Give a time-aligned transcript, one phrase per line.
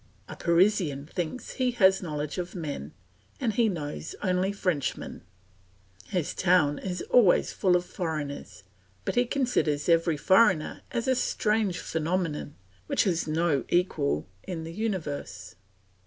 [0.27, 2.91] A Parisian thinks he has a knowledge of men
[3.39, 5.21] and he knows only Frenchmen;
[6.07, 8.63] his town is always full of foreigners,
[9.05, 12.55] but he considers every foreigner as a strange phenomenon
[12.87, 15.53] which has no equal in the universe.